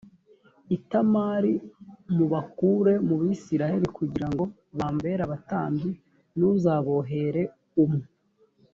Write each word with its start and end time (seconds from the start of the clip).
itamari 0.77 1.53
m 2.13 2.17
ubakure 2.25 2.93
mu 3.07 3.15
bisirayeli 3.21 3.87
kugira 3.97 4.27
ngo 4.31 4.43
bambere 4.77 5.19
abatambyi 5.23 5.91
n 6.37 6.39
uzabohere 6.51 7.43
umu 7.83 8.01